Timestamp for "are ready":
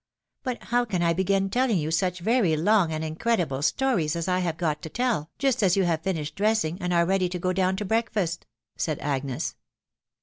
6.91-7.29